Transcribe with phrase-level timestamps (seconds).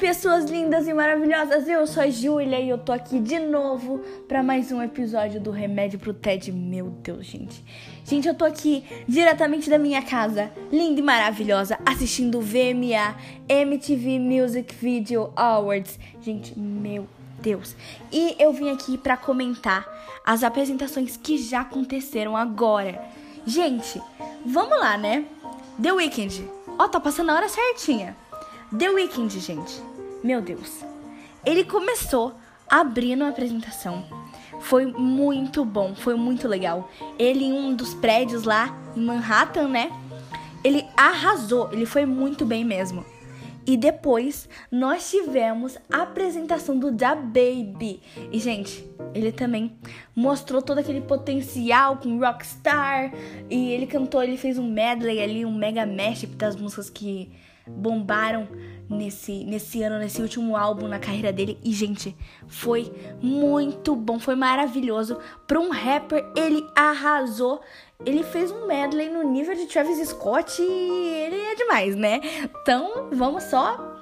[0.00, 4.42] pessoas lindas e maravilhosas, eu sou a Júlia e eu tô aqui de novo para
[4.42, 6.50] mais um episódio do Remédio pro TED.
[6.50, 7.62] Meu Deus, gente.
[8.02, 13.14] Gente, eu tô aqui diretamente da minha casa, linda e maravilhosa, assistindo o VMA
[13.46, 15.98] MTV Music Video Awards.
[16.22, 17.06] Gente, meu
[17.42, 17.76] Deus.
[18.10, 19.86] E eu vim aqui para comentar
[20.24, 23.04] as apresentações que já aconteceram agora.
[23.44, 24.00] Gente,
[24.46, 25.26] vamos lá, né?
[25.80, 26.48] The Weeknd.
[26.78, 28.16] Ó, tá passando a hora certinha.
[28.78, 29.90] The Weeknd, gente.
[30.22, 30.84] Meu Deus.
[31.44, 32.34] Ele começou
[32.68, 34.04] abrindo a apresentação.
[34.60, 36.90] Foi muito bom, foi muito legal.
[37.18, 39.90] Ele em um dos prédios lá em Manhattan, né?
[40.62, 43.04] Ele arrasou, ele foi muito bem mesmo.
[43.66, 48.02] E depois nós tivemos a apresentação do Da Baby.
[48.32, 49.76] E, gente, ele também
[50.14, 53.12] mostrou todo aquele potencial com Rockstar.
[53.48, 57.30] E ele cantou, ele fez um medley ali, um mega mashup das músicas que
[57.66, 58.48] bombaram
[58.90, 61.58] nesse, nesse ano, nesse último álbum na carreira dele.
[61.62, 62.16] E, gente,
[62.48, 65.18] foi muito bom, foi maravilhoso.
[65.46, 67.60] Para um rapper, ele arrasou.
[68.04, 72.20] Ele fez um medley no nível de Travis Scott e ele é demais, né?
[72.62, 73.96] Então, vamos só.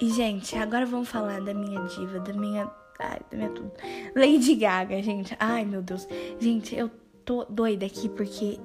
[0.00, 2.70] E, gente, agora vamos falar da minha diva, da minha.
[2.98, 3.72] Ai, da minha tudo.
[4.16, 5.36] Lady Gaga, gente.
[5.38, 6.06] Ai, meu Deus.
[6.38, 6.90] Gente, eu
[7.24, 8.58] tô doida aqui porque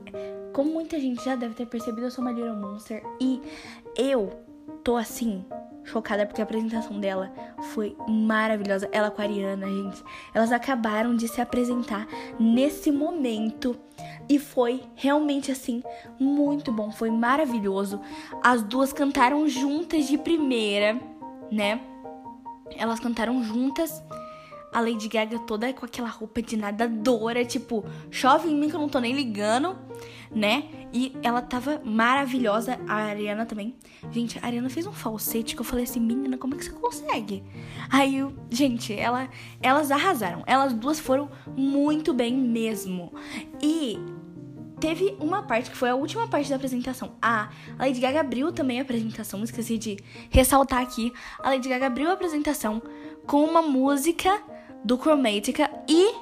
[0.53, 3.41] como muita gente já deve ter percebido, eu sou uma Little Monster e
[3.97, 4.31] eu
[4.85, 5.43] tô assim,
[5.85, 7.31] chocada porque a apresentação dela
[7.73, 8.89] foi maravilhosa.
[8.91, 10.03] Ela com a Ariana, gente.
[10.33, 12.07] Elas acabaram de se apresentar
[12.39, 13.77] nesse momento
[14.27, 15.83] e foi realmente assim
[16.19, 18.01] muito bom, foi maravilhoso.
[18.43, 20.99] As duas cantaram juntas de primeira,
[21.51, 21.79] né?
[22.75, 24.03] Elas cantaram juntas.
[24.75, 28.79] A Lady Gaga toda com aquela roupa de nadadora, tipo, chove em mim que eu
[28.79, 29.75] não tô nem ligando
[30.35, 30.65] né?
[30.93, 33.75] E ela tava maravilhosa, a Ariana também.
[34.11, 36.71] Gente, a Ariana fez um falsete que eu falei assim, menina, como é que você
[36.71, 37.43] consegue?
[37.89, 39.29] Aí, eu, gente, ela,
[39.61, 40.43] elas arrasaram.
[40.45, 43.13] Elas duas foram muito bem mesmo.
[43.61, 43.97] E
[44.79, 47.15] teve uma parte que foi a última parte da apresentação.
[47.21, 49.97] Ah, a Lady Gaga abriu também a apresentação, esqueci de
[50.29, 51.13] ressaltar aqui.
[51.39, 52.81] A Lady Gaga abriu a apresentação
[53.25, 54.41] com uma música
[54.85, 56.13] do Chromatica e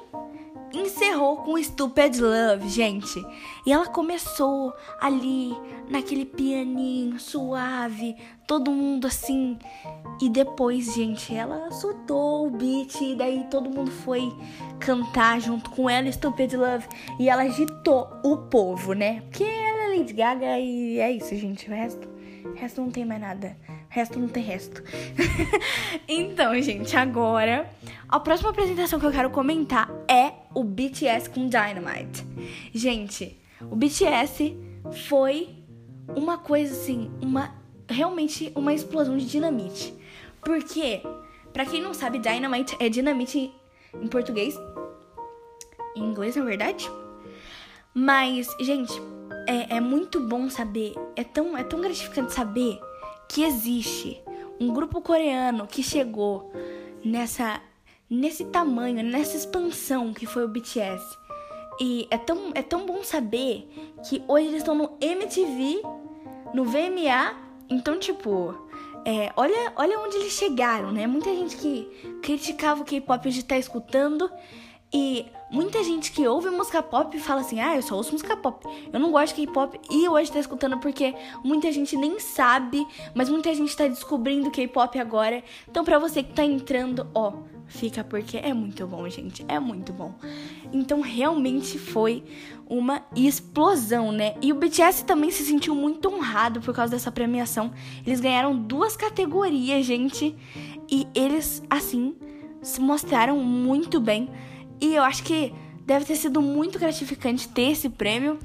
[0.72, 3.24] encerrou com Stupid Love, gente.
[3.66, 5.54] E ela começou ali,
[5.88, 8.16] naquele pianinho suave,
[8.46, 9.58] todo mundo assim.
[10.20, 14.32] E depois, gente, ela soltou o beat, e daí todo mundo foi
[14.80, 16.86] cantar junto com ela, Stupid Love.
[17.20, 19.20] E ela agitou o povo, né?
[19.28, 21.68] Porque ela é Lady Gaga e é isso, gente.
[21.68, 22.08] O resto,
[22.44, 23.56] o resto não tem mais nada.
[23.90, 24.82] Resto não tem resto.
[26.08, 27.70] então, gente, agora
[28.14, 32.24] a próxima apresentação que eu quero comentar é o BTS com Dynamite.
[32.72, 34.56] Gente, o BTS
[35.08, 35.48] foi
[36.14, 37.52] uma coisa assim, uma
[37.88, 39.92] realmente uma explosão de dinamite.
[40.40, 41.02] Porque,
[41.52, 43.52] para quem não sabe, Dynamite é dinamite
[44.00, 44.56] em português,
[45.96, 46.88] em inglês, na verdade.
[47.92, 48.92] Mas, gente,
[49.48, 52.78] é, é muito bom saber, é tão, é tão gratificante saber
[53.28, 54.22] que existe
[54.60, 56.52] um grupo coreano que chegou
[57.04, 57.60] nessa
[58.08, 61.04] nesse tamanho, nessa expansão que foi o BTS.
[61.80, 63.68] E é tão, é tão bom saber
[64.08, 65.82] que hoje eles estão no MTV,
[66.52, 67.34] no VMA.
[67.68, 68.54] Então, tipo,
[69.04, 71.06] é, olha, olha onde eles chegaram, né?
[71.06, 71.84] Muita gente que
[72.22, 74.30] criticava o K-pop hoje tá escutando.
[74.92, 78.64] E muita gente que ouve música pop fala assim: ah, eu só ouço música pop.
[78.92, 79.80] Eu não gosto de K-pop.
[79.90, 84.96] E hoje tá escutando porque muita gente nem sabe, mas muita gente tá descobrindo K-pop
[85.00, 85.42] agora.
[85.68, 87.32] Então, pra você que tá entrando, ó,
[87.66, 89.44] fica porque é muito bom, gente.
[89.48, 90.14] É muito bom.
[90.72, 92.22] Então, realmente foi
[92.66, 94.34] uma explosão, né?
[94.40, 97.72] E o BTS também se sentiu muito honrado por causa dessa premiação.
[98.06, 100.34] Eles ganharam duas categorias, gente.
[100.90, 102.16] E eles, assim,
[102.62, 104.28] se mostraram muito bem.
[104.80, 105.52] E eu acho que
[105.84, 108.38] deve ter sido muito gratificante ter esse prêmio.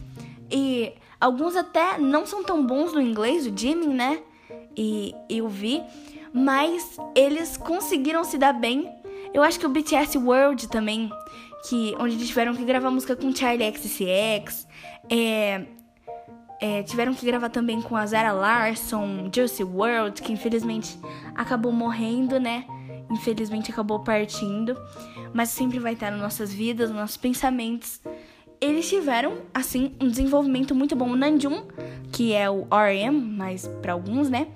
[0.52, 4.22] E alguns até não são tão bons no inglês, o Jimmy, né?
[4.76, 5.82] E eu vi.
[6.34, 8.99] Mas eles conseguiram se dar bem.
[9.34, 11.12] Eu acho que o BTS World também,
[11.68, 14.68] que onde eles tiveram que gravar música com Charlie XCX,
[15.10, 15.66] é,
[16.62, 21.00] é, tiveram que gravar também com a Zara Larson, Juicy World, que infelizmente
[21.36, 22.66] acabou morrendo, né?
[23.10, 24.78] infelizmente acabou partindo,
[25.34, 28.02] mas sempre vai estar nas nossas vidas, nos nossos pensamentos.
[28.62, 31.12] Eles tiveram, assim, um desenvolvimento muito bom.
[31.12, 31.64] O Nanjum,
[32.12, 34.48] que é o RM, mas para alguns, né?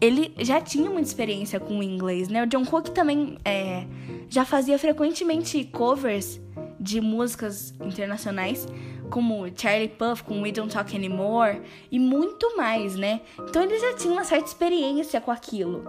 [0.00, 2.42] Ele já tinha muita experiência com o inglês, né?
[2.42, 3.86] O John Cook também é,
[4.28, 6.40] já fazia frequentemente covers
[6.78, 8.66] de músicas internacionais,
[9.10, 13.20] como Charlie Puff com We Don't Talk Anymore e muito mais, né?
[13.48, 15.84] Então ele já tinha uma certa experiência com aquilo.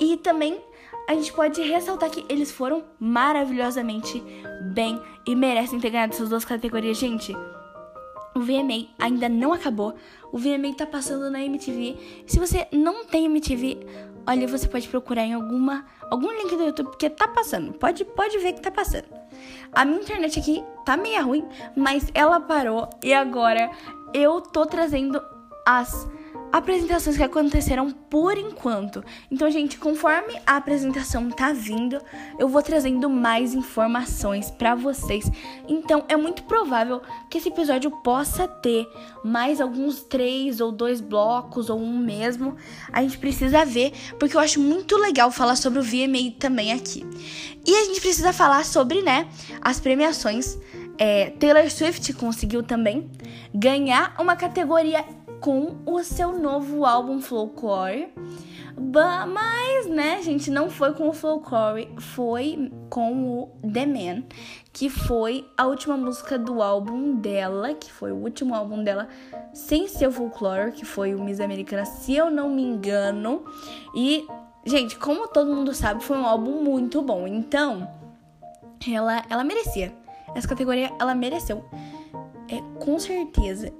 [0.00, 0.60] E também
[1.08, 4.22] a gente pode ressaltar que eles foram maravilhosamente
[4.74, 7.34] bem e merecem ter ganhado essas duas categorias, gente.
[8.38, 9.96] O VMA ainda não acabou.
[10.30, 12.22] O VMA tá passando na MTV.
[12.24, 13.84] Se você não tem MTV,
[14.24, 17.72] olha, você pode procurar em alguma algum link do YouTube porque tá passando.
[17.72, 19.06] Pode pode ver que tá passando.
[19.72, 21.44] A minha internet aqui tá meio ruim,
[21.76, 23.72] mas ela parou e agora
[24.14, 25.20] eu tô trazendo
[25.66, 26.08] as
[26.52, 29.04] apresentações que aconteceram por enquanto.
[29.30, 32.00] Então, gente, conforme a apresentação tá vindo,
[32.38, 35.30] eu vou trazendo mais informações para vocês.
[35.68, 38.86] Então, é muito provável que esse episódio possa ter
[39.24, 42.56] mais alguns três ou dois blocos ou um mesmo.
[42.92, 47.04] A gente precisa ver, porque eu acho muito legal falar sobre o VMA também aqui.
[47.66, 49.28] E a gente precisa falar sobre, né,
[49.60, 50.58] as premiações.
[50.96, 53.08] É, Taylor Swift conseguiu também
[53.54, 55.04] ganhar uma categoria
[55.40, 58.12] com o seu novo álbum Folklore.
[58.76, 64.22] Mas, né, gente, não foi com o Folklore, foi com o The Man,
[64.72, 69.08] que foi a última música do álbum dela, que foi o último álbum dela
[69.52, 73.44] sem ser o Folklore, que foi o Miss Americana, se eu não me engano.
[73.94, 74.24] E,
[74.64, 77.26] gente, como todo mundo sabe, foi um álbum muito bom.
[77.26, 77.88] Então,
[78.88, 79.92] ela, ela merecia.
[80.34, 81.64] Essa categoria ela mereceu.
[82.48, 83.72] É, com certeza.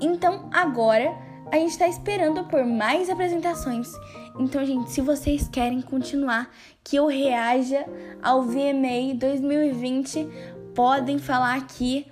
[0.00, 1.14] Então agora
[1.50, 3.90] a gente está esperando por mais apresentações.
[4.38, 6.50] Então, gente, se vocês querem continuar
[6.84, 7.86] que eu reaja
[8.22, 10.28] ao VMA 2020,
[10.74, 12.06] podem falar aqui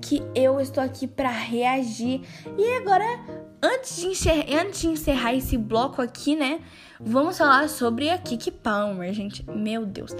[0.00, 2.20] que eu estou aqui para reagir.
[2.58, 3.04] E agora,
[3.62, 6.60] antes de, antes de encerrar esse bloco aqui, né?
[7.00, 9.44] Vamos falar sobre a Kiki Palmer, gente.
[9.50, 10.14] Meu Deus.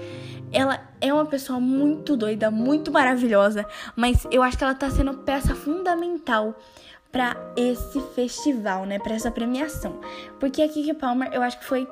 [0.51, 3.65] Ela é uma pessoa muito doida, muito maravilhosa,
[3.95, 6.55] mas eu acho que ela tá sendo peça fundamental
[7.15, 10.01] para esse festival, né, para essa premiação.
[10.37, 11.87] Porque a Kiki Palmer, eu acho que foi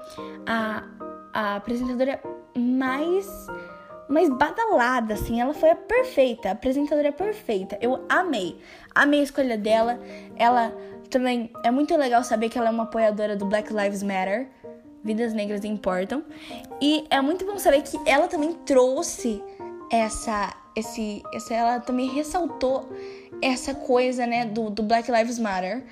[0.45, 0.83] a,
[1.33, 2.21] a apresentadora
[2.53, 3.47] mais
[4.09, 7.77] mais badalada, assim, ela foi a perfeita, a apresentadora perfeita.
[7.79, 8.59] Eu amei.
[8.93, 9.97] Amei a escolha dela.
[10.35, 10.75] Ela
[11.09, 14.49] também é muito legal saber que ela é uma apoiadora do Black Lives Matter.
[15.05, 16.21] Vidas negras importam.
[16.81, 19.41] E é muito bom saber que ela também trouxe
[19.89, 22.89] essa esse, essa ela também ressaltou
[23.43, 25.83] essa coisa, né, do, do Black Lives Matter.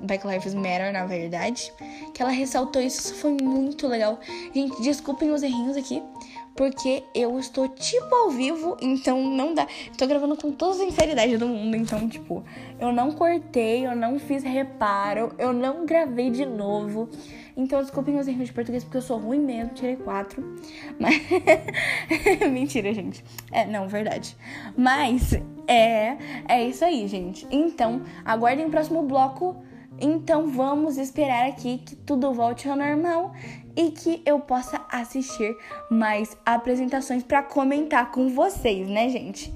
[0.00, 1.72] Black Lives Matter, na verdade.
[2.14, 4.18] Que ela ressaltou isso, isso foi muito legal.
[4.54, 6.02] Gente, desculpem os errinhos aqui,
[6.56, 9.66] porque eu estou tipo ao vivo, então não dá.
[9.90, 12.42] Estou gravando com toda a sinceridade do mundo, então, tipo,
[12.80, 17.08] eu não cortei, eu não fiz reparo, eu não gravei de novo.
[17.56, 20.42] Então, desculpem os erros de português, porque eu sou ruim mesmo, tirei quatro.
[20.98, 21.22] Mas.
[22.52, 23.24] Mentira, gente.
[23.50, 24.36] É, não, verdade.
[24.76, 25.32] Mas,
[25.66, 26.16] é,
[26.48, 27.46] é isso aí, gente.
[27.50, 29.56] Então, aguardem o próximo bloco.
[30.00, 33.32] Então, vamos esperar aqui que tudo volte ao normal
[33.74, 35.56] e que eu possa assistir
[35.90, 39.52] mais apresentações para comentar com vocês, né, gente?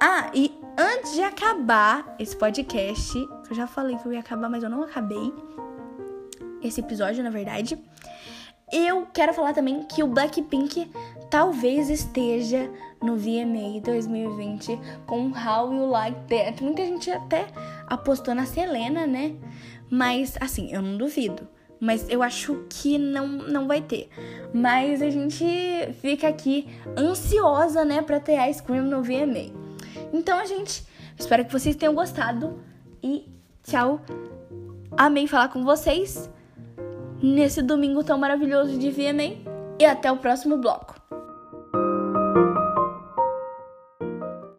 [0.00, 3.16] Ah, e antes de acabar esse podcast,
[3.48, 5.32] eu já falei que eu ia acabar, mas eu não acabei
[6.62, 7.78] esse episódio, na verdade.
[8.72, 10.90] Eu quero falar também que o Blackpink
[11.30, 12.70] talvez esteja
[13.02, 16.62] no VMA 2020 com How You Like That.
[16.62, 17.46] Muita gente até
[17.86, 19.34] apostou na Selena, né?
[19.92, 21.46] Mas assim, eu não duvido.
[21.78, 24.08] Mas eu acho que não, não vai ter.
[24.54, 25.44] Mas a gente
[26.00, 29.52] fica aqui ansiosa, né, pra ter Ice Cream no VMA.
[30.10, 30.82] Então, a gente,
[31.18, 32.58] espero que vocês tenham gostado.
[33.02, 33.28] E
[33.64, 34.00] tchau.
[34.96, 36.30] Amei falar com vocês
[37.22, 39.42] nesse domingo tão maravilhoso de VMA.
[39.78, 41.01] E até o próximo bloco.